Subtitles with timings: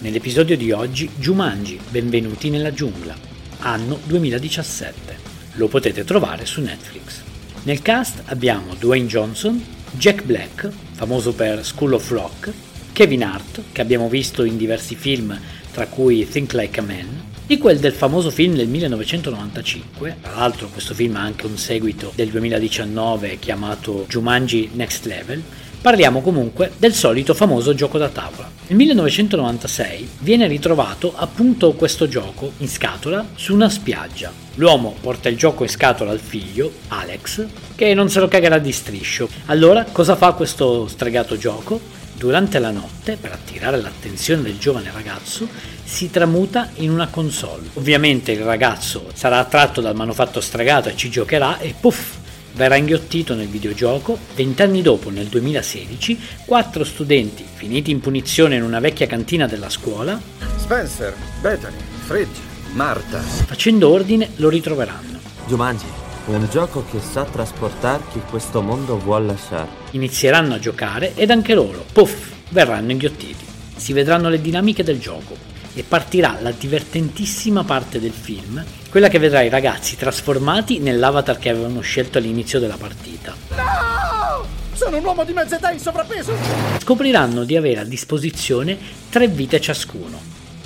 [0.00, 3.16] Nell'episodio di oggi Jumanji, Benvenuti nella giungla,
[3.58, 5.16] anno 2017.
[5.54, 7.20] Lo potete trovare su Netflix.
[7.64, 12.52] Nel cast abbiamo Dwayne Johnson, Jack Black, famoso per School of Rock,
[12.92, 15.36] Kevin Hart, che abbiamo visto in diversi film,
[15.72, 20.68] tra cui Think Like a Man, di quel del famoso film del 1995, tra l'altro
[20.68, 25.42] questo film ha anche un seguito del 2019 chiamato Jumanji Next Level,
[25.80, 28.57] Parliamo comunque del solito famoso gioco da tavola.
[28.68, 34.30] Nel 1996 viene ritrovato appunto questo gioco in scatola su una spiaggia.
[34.56, 38.70] L'uomo porta il gioco in scatola al figlio, Alex, che non se lo cagherà di
[38.70, 39.26] striscio.
[39.46, 41.80] Allora cosa fa questo stregato gioco?
[42.12, 45.48] Durante la notte, per attirare l'attenzione del giovane ragazzo,
[45.82, 47.70] si tramuta in una console.
[47.74, 52.17] Ovviamente il ragazzo sarà attratto dal manufatto stregato e ci giocherà e puff,
[52.54, 58.80] verrà inghiottito nel videogioco, vent'anni dopo, nel 2016, quattro studenti, finiti in punizione in una
[58.80, 60.20] vecchia cantina della scuola,
[60.56, 62.40] Spencer, Bethany, Fridge,
[62.72, 63.18] Marta.
[63.20, 65.18] facendo ordine, lo ritroveranno.
[65.46, 65.86] Jumanji,
[66.26, 69.68] un gioco che sa trasportare chi questo mondo vuole lasciare.
[69.92, 73.46] Inizieranno a giocare ed anche loro, puff, verranno inghiottiti.
[73.76, 79.18] Si vedranno le dinamiche del gioco e partirà la divertentissima parte del film, quella che
[79.18, 83.34] vedrà i ragazzi trasformati nell'avatar che avevano scelto all'inizio della partita.
[83.50, 84.46] No!
[84.72, 86.34] Sono un uomo di mezza età in sovrappeso!
[86.80, 88.78] Scopriranno di avere a disposizione
[89.10, 90.20] tre vite ciascuno.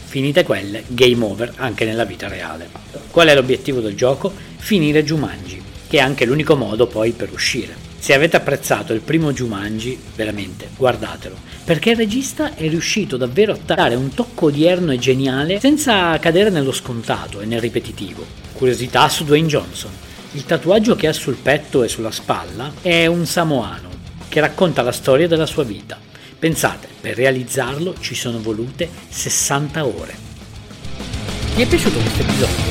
[0.05, 2.69] Finite quelle, game over anche nella vita reale.
[3.11, 4.33] Qual è l'obiettivo del gioco?
[4.59, 7.92] Finire Jumanji, che è anche l'unico modo poi per uscire.
[8.03, 13.59] Se avete apprezzato il primo Jumanji, veramente, guardatelo, perché il regista è riuscito davvero a
[13.65, 18.27] dare un tocco odierno e geniale senza cadere nello scontato e nel ripetitivo.
[18.55, 19.93] Curiosità su Dwayne Johnson.
[20.33, 23.91] Il tatuaggio che ha sul petto e sulla spalla è un samoano
[24.29, 25.97] che racconta la storia della sua vita.
[26.37, 30.15] Pensate, per realizzarlo ci sono volute 60 ore.
[31.55, 32.65] Ti è piaciuto questo episodio?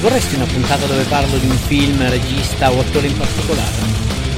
[0.00, 4.03] Vorresti una puntata dove parlo di un film, regista o attore in particolare?